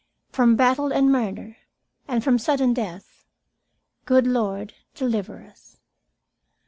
[0.31, 1.57] 'From battle and murder,
[2.07, 3.23] and from sudden death,
[4.05, 5.77] Good Lord, deliver us.'"